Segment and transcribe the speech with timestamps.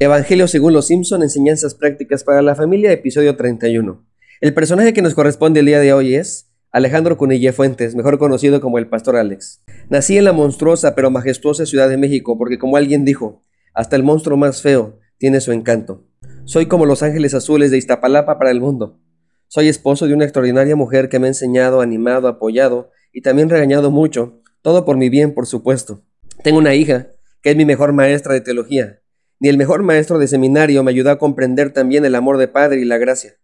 [0.00, 4.04] Evangelio según los Simpson, enseñanzas prácticas para la familia, episodio 31.
[4.40, 8.60] El personaje que nos corresponde el día de hoy es Alejandro Cunille Fuentes, mejor conocido
[8.60, 9.62] como el Pastor Alex.
[9.88, 14.02] Nací en la monstruosa pero majestuosa Ciudad de México porque como alguien dijo, hasta el
[14.02, 16.08] monstruo más feo tiene su encanto.
[16.44, 18.98] Soy como los ángeles azules de Iztapalapa para el mundo.
[19.46, 23.92] Soy esposo de una extraordinaria mujer que me ha enseñado, animado, apoyado y también regañado
[23.92, 26.02] mucho, todo por mi bien, por supuesto.
[26.42, 28.98] Tengo una hija, que es mi mejor maestra de teología,
[29.44, 32.80] ni el mejor maestro de seminario me ayudó a comprender también el amor de padre
[32.80, 33.34] y la gracia.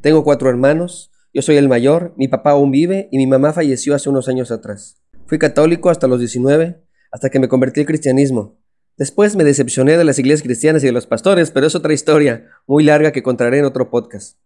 [0.00, 3.94] Tengo cuatro hermanos, yo soy el mayor, mi papá aún vive y mi mamá falleció
[3.94, 5.00] hace unos años atrás.
[5.26, 6.82] Fui católico hasta los 19,
[7.12, 8.58] hasta que me convertí al cristianismo.
[8.96, 12.50] Después me decepcioné de las iglesias cristianas y de los pastores, pero es otra historia
[12.66, 14.40] muy larga que contaré en otro podcast.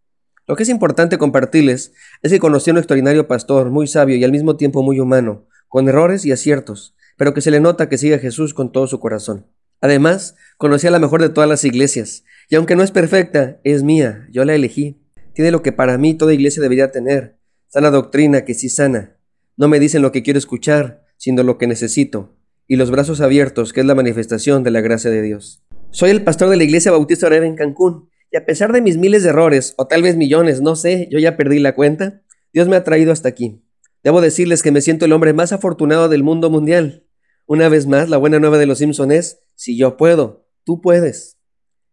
[0.47, 4.25] Lo que es importante compartirles es que conocí a un extraordinario pastor, muy sabio y
[4.25, 7.97] al mismo tiempo muy humano, con errores y aciertos, pero que se le nota que
[7.97, 9.47] sigue a Jesús con todo su corazón.
[9.81, 13.83] Además, conocí a la mejor de todas las iglesias, y aunque no es perfecta, es
[13.83, 15.01] mía, yo la elegí.
[15.35, 19.17] Tiene lo que para mí toda iglesia debería tener, sana doctrina que sí sana.
[19.57, 23.73] No me dicen lo que quiero escuchar, sino lo que necesito, y los brazos abiertos,
[23.73, 25.63] que es la manifestación de la gracia de Dios.
[25.91, 28.99] Soy el pastor de la iglesia bautista Oreva en Cancún, y a pesar de mis
[28.99, 32.69] miles de errores, o tal vez millones, no sé, yo ya perdí la cuenta, Dios
[32.69, 33.63] me ha traído hasta aquí.
[34.03, 37.05] Debo decirles que me siento el hombre más afortunado del mundo mundial.
[37.47, 41.37] Una vez más, la buena nueva de los Simpson es, si yo puedo, tú puedes.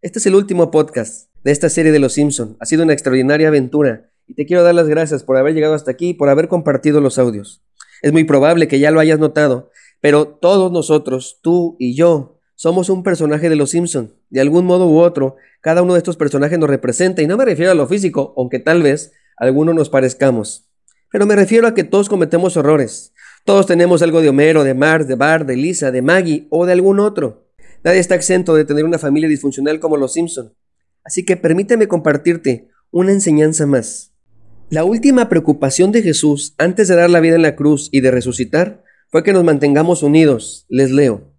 [0.03, 2.57] Este es el último podcast de esta serie de los Simpson.
[2.59, 5.89] Ha sido una extraordinaria aventura y te quiero dar las gracias por haber llegado hasta
[5.89, 7.63] aquí y por haber compartido los audios.
[8.03, 12.89] Es muy probable que ya lo hayas notado, pero todos nosotros, tú y yo, somos
[12.89, 14.13] un personaje de los Simpson.
[14.29, 17.45] De algún modo u otro, cada uno de estos personajes nos representa y no me
[17.45, 20.69] refiero a lo físico, aunque tal vez alguno nos parezcamos.
[21.12, 23.12] Pero me refiero a que todos cometemos errores.
[23.44, 26.73] Todos tenemos algo de Homero, de Marx, de Bart, de Lisa, de Maggie o de
[26.73, 27.44] algún otro.
[27.85, 30.51] Nadie está exento de tener una familia disfuncional como los Simpson.
[31.03, 34.12] Así que permíteme compartirte una enseñanza más.
[34.72, 38.09] La última preocupación de Jesús antes de dar la vida en la cruz y de
[38.09, 40.66] resucitar fue que nos mantengamos unidos.
[40.68, 41.31] Les leo.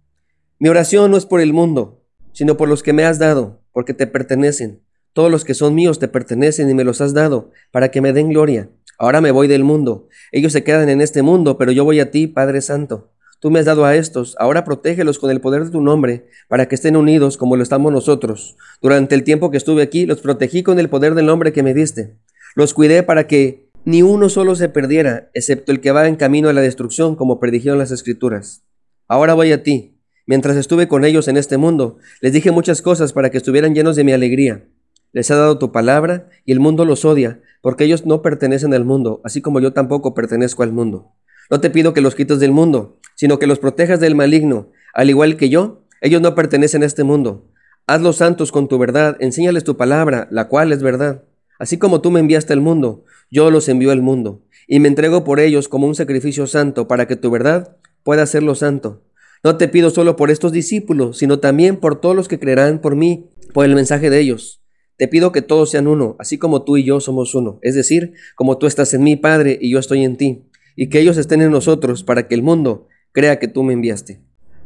[0.57, 3.93] Mi oración no es por el mundo, sino por los que me has dado, porque
[3.93, 4.81] te pertenecen.
[5.11, 8.13] Todos los que son míos te pertenecen y me los has dado, para que me
[8.13, 8.69] den gloria.
[8.97, 10.07] Ahora me voy del mundo.
[10.31, 13.11] Ellos se quedan en este mundo, pero yo voy a ti, Padre Santo.
[13.39, 16.67] Tú me has dado a estos, ahora protégelos con el poder de tu nombre, para
[16.67, 18.57] que estén unidos como lo estamos nosotros.
[18.81, 21.75] Durante el tiempo que estuve aquí, los protegí con el poder del nombre que me
[21.75, 22.17] diste.
[22.55, 26.49] Los cuidé para que ni uno solo se perdiera, excepto el que va en camino
[26.49, 28.63] a la destrucción, como predijeron las Escrituras.
[29.07, 29.99] Ahora voy a ti.
[30.25, 33.95] Mientras estuve con ellos en este mundo, les dije muchas cosas para que estuvieran llenos
[33.95, 34.67] de mi alegría.
[35.13, 38.83] Les ha dado tu palabra y el mundo los odia, porque ellos no pertenecen al
[38.83, 41.13] mundo, así como yo tampoco pertenezco al mundo.
[41.49, 44.71] No te pido que los quites del mundo, sino que los protejas del maligno.
[44.93, 47.49] Al igual que yo, ellos no pertenecen a este mundo.
[47.87, 51.23] Hazlos santos con tu verdad, enséñales tu palabra, la cual es verdad.
[51.59, 55.23] Así como tú me enviaste al mundo, yo los envío al mundo, y me entrego
[55.23, 59.03] por ellos como un sacrificio santo, para que tu verdad pueda hacerlo santo.
[59.43, 62.95] No te pido solo por estos discípulos, sino también por todos los que creerán por
[62.95, 64.61] mí, por el mensaje de ellos
[64.97, 68.13] te pido que todos sean uno, así como tú y yo somos uno, es decir,
[68.35, 70.43] como tú estás en mí, Padre, y yo estoy en ti,
[70.77, 74.21] y que ellos estén en nosotros para que el mundo crea que tú me enviaste.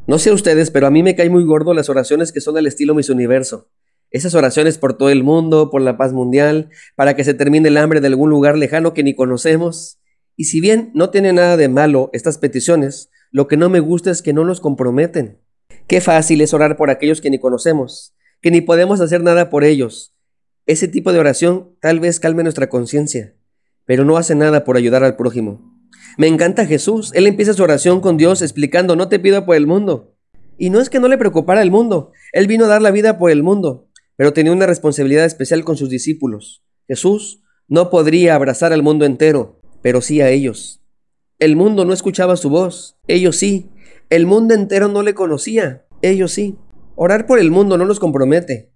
[0.06, 2.68] No sé ustedes, pero a mí me cae muy gordo las oraciones que son al
[2.68, 3.72] estilo Mis Universo.
[4.12, 7.78] Esas oraciones por todo el mundo, por la paz mundial, para que se termine el
[7.78, 10.00] hambre de algún lugar lejano que ni conocemos.
[10.36, 14.12] Y si bien no tiene nada de malo estas peticiones, lo que no me gusta
[14.12, 15.40] es que no nos comprometen.
[15.88, 19.64] Qué fácil es orar por aquellos que ni conocemos, que ni podemos hacer nada por
[19.64, 20.14] ellos,
[20.68, 23.36] ese tipo de oración tal vez calme nuestra conciencia,
[23.86, 25.71] pero no hace nada por ayudar al prójimo.
[26.18, 27.12] Me encanta Jesús.
[27.14, 30.16] Él empieza su oración con Dios explicando, no te pido por el mundo.
[30.58, 32.12] Y no es que no le preocupara el mundo.
[32.34, 35.78] Él vino a dar la vida por el mundo, pero tenía una responsabilidad especial con
[35.78, 36.64] sus discípulos.
[36.88, 40.84] Jesús no podría abrazar al mundo entero, pero sí a ellos.
[41.40, 43.72] El mundo no escuchaba su voz, ellos sí.
[44.10, 46.58] El mundo entero no le conocía, ellos sí.
[46.96, 48.72] Orar por el mundo no nos compromete,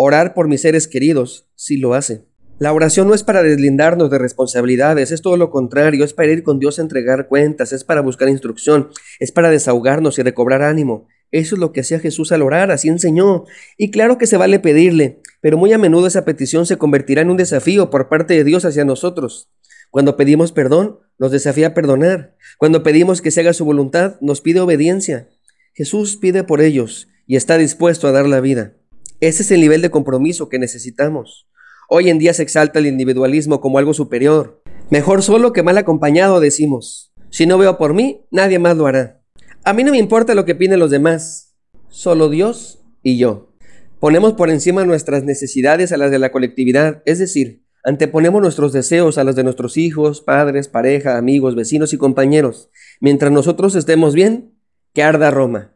[0.00, 2.27] Orar por mis seres queridos sí lo hace.
[2.60, 6.42] La oración no es para deslindarnos de responsabilidades, es todo lo contrario, es para ir
[6.42, 8.88] con Dios a entregar cuentas, es para buscar instrucción,
[9.20, 11.06] es para desahogarnos y recobrar ánimo.
[11.30, 13.44] Eso es lo que hacía Jesús al orar, así enseñó.
[13.76, 17.30] Y claro que se vale pedirle, pero muy a menudo esa petición se convertirá en
[17.30, 19.48] un desafío por parte de Dios hacia nosotros.
[19.90, 22.34] Cuando pedimos perdón, nos desafía a perdonar.
[22.58, 25.28] Cuando pedimos que se haga su voluntad, nos pide obediencia.
[25.74, 28.74] Jesús pide por ellos y está dispuesto a dar la vida.
[29.20, 31.47] Ese es el nivel de compromiso que necesitamos.
[31.90, 34.62] Hoy en día se exalta el individualismo como algo superior.
[34.90, 37.14] Mejor solo que mal acompañado, decimos.
[37.30, 39.22] Si no veo por mí, nadie más lo hará.
[39.64, 41.56] A mí no me importa lo que opinen los demás,
[41.88, 43.54] solo Dios y yo.
[44.00, 49.16] Ponemos por encima nuestras necesidades a las de la colectividad, es decir, anteponemos nuestros deseos
[49.16, 52.68] a los de nuestros hijos, padres, pareja, amigos, vecinos y compañeros.
[53.00, 54.52] Mientras nosotros estemos bien,
[54.92, 55.74] que arda Roma.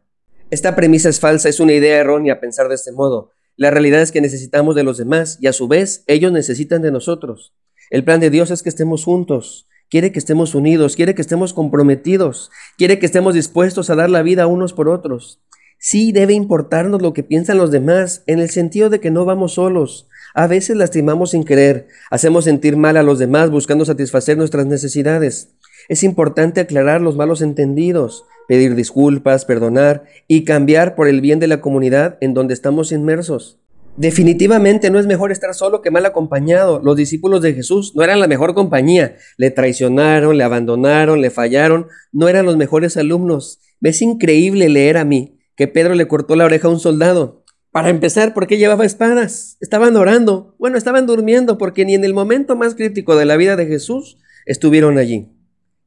[0.51, 3.31] Esta premisa es falsa, es una idea errónea pensar de este modo.
[3.57, 6.91] La realidad es que necesitamos de los demás y a su vez ellos necesitan de
[6.91, 7.55] nosotros.
[7.91, 11.53] El plan de Dios es que estemos juntos, quiere que estemos unidos, quiere que estemos
[11.53, 15.43] comprometidos, quiere que estemos dispuestos a dar la vida unos por otros.
[15.79, 19.55] Sí debe importarnos lo que piensan los demás, en el sentido de que no vamos
[19.55, 20.09] solos.
[20.33, 25.51] A veces lastimamos sin querer, hacemos sentir mal a los demás buscando satisfacer nuestras necesidades.
[25.89, 31.47] Es importante aclarar los malos entendidos, pedir disculpas, perdonar y cambiar por el bien de
[31.47, 33.59] la comunidad en donde estamos inmersos.
[33.97, 36.79] Definitivamente no es mejor estar solo que mal acompañado.
[36.85, 39.17] Los discípulos de Jesús no eran la mejor compañía.
[39.39, 41.87] Le traicionaron, le abandonaron, le fallaron.
[42.13, 43.59] No eran los mejores alumnos.
[43.81, 47.47] Es increíble leer a mí que Pedro le cortó la oreja a un soldado.
[47.71, 49.57] Para empezar, ¿por qué llevaba espadas?
[49.63, 50.57] Estaban orando.
[50.59, 54.19] Bueno, estaban durmiendo porque ni en el momento más crítico de la vida de Jesús
[54.45, 55.31] estuvieron allí.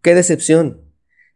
[0.02, 0.85] ¡Qué decepción!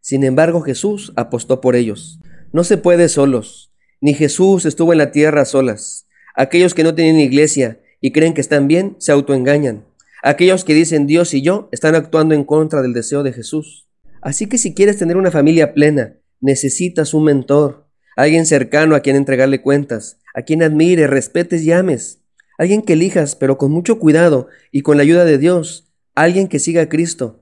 [0.00, 2.20] Sin embargo, Jesús apostó por ellos.
[2.52, 3.72] No se puede solos.
[4.00, 6.06] Ni Jesús estuvo en la tierra solas.
[6.34, 9.84] Aquellos que no tienen iglesia y creen que están bien, se autoengañan.
[10.22, 13.88] Aquellos que dicen Dios y yo están actuando en contra del deseo de Jesús.
[14.22, 17.86] Así que si quieres tener una familia plena, necesitas un mentor,
[18.16, 22.22] alguien cercano a quien entregarle cuentas, a quien admire, respetes y ames,
[22.58, 26.58] alguien que elijas, pero con mucho cuidado y con la ayuda de Dios, alguien que
[26.58, 27.39] siga a Cristo.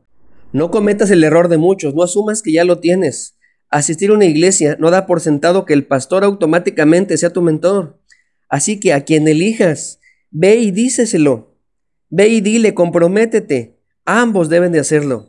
[0.52, 3.36] No cometas el error de muchos, no asumas que ya lo tienes.
[3.68, 8.00] Asistir a una iglesia no da por sentado que el pastor automáticamente sea tu mentor.
[8.48, 10.00] Así que a quien elijas,
[10.30, 11.54] ve y díceselo.
[12.08, 13.78] Ve y dile, comprométete.
[14.06, 15.28] Ambos deben de hacerlo.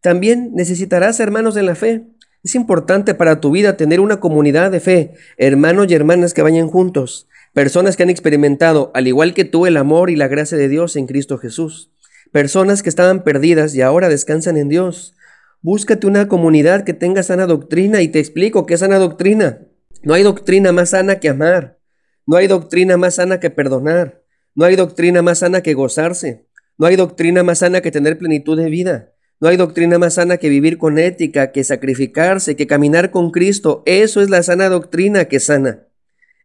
[0.00, 2.04] También necesitarás hermanos en la fe.
[2.44, 6.68] Es importante para tu vida tener una comunidad de fe, hermanos y hermanas que vayan
[6.68, 10.68] juntos, personas que han experimentado, al igual que tú, el amor y la gracia de
[10.68, 11.90] Dios en Cristo Jesús,
[12.34, 15.14] personas que estaban perdidas y ahora descansan en Dios.
[15.62, 19.60] Búscate una comunidad que tenga sana doctrina y te explico qué es sana doctrina.
[20.02, 21.78] No hay doctrina más sana que amar.
[22.26, 24.24] No hay doctrina más sana que perdonar.
[24.56, 26.48] No hay doctrina más sana que gozarse.
[26.76, 29.12] No hay doctrina más sana que tener plenitud de vida.
[29.38, 33.84] No hay doctrina más sana que vivir con ética, que sacrificarse, que caminar con Cristo.
[33.86, 35.86] Eso es la sana doctrina que sana.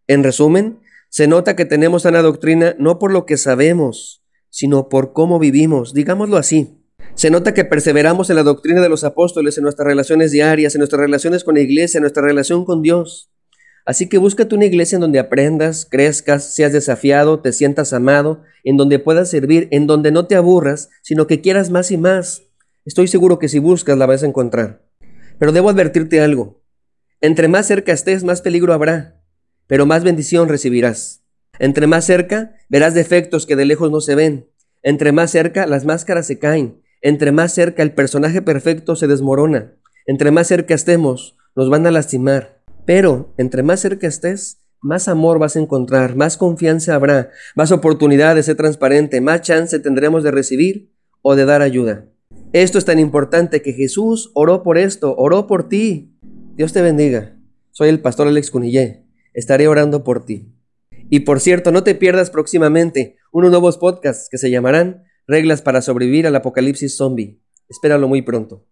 [0.05, 4.19] En resumen, se nota que tenemos sana doctrina no por lo que sabemos,
[4.49, 6.79] sino por cómo vivimos, digámoslo así.
[7.15, 10.79] Se nota que perseveramos en la doctrina de los apóstoles, en nuestras relaciones diarias, en
[10.79, 13.31] nuestras relaciones con la iglesia, en nuestra relación con Dios.
[13.85, 18.77] Así que búscate una iglesia en donde aprendas, crezcas, seas desafiado, te sientas amado, en
[18.77, 22.43] donde puedas servir, en donde no te aburras, sino que quieras más y más.
[22.85, 24.85] Estoy seguro que si buscas la vas a encontrar.
[25.39, 26.61] Pero debo advertirte algo.
[27.21, 29.21] Entre más cerca estés, más peligro habrá,
[29.67, 31.23] pero más bendición recibirás.
[31.59, 34.47] Entre más cerca, verás defectos que de lejos no se ven.
[34.81, 36.81] Entre más cerca, las máscaras se caen.
[37.01, 39.73] Entre más cerca, el personaje perfecto se desmorona.
[40.07, 42.61] Entre más cerca estemos, nos van a lastimar.
[42.85, 48.35] Pero, entre más cerca estés, más amor vas a encontrar, más confianza habrá, más oportunidad
[48.35, 52.05] de ser transparente, más chance tendremos de recibir o de dar ayuda.
[52.53, 56.17] Esto es tan importante que Jesús oró por esto, oró por ti.
[56.55, 57.35] Dios te bendiga.
[57.71, 59.03] Soy el pastor Alex Cunillé.
[59.33, 60.53] Estaré orando por ti.
[61.09, 65.81] Y por cierto, no te pierdas próximamente unos nuevos podcasts que se llamarán Reglas para
[65.81, 67.39] sobrevivir al apocalipsis zombie.
[67.67, 68.65] Espéralo muy pronto.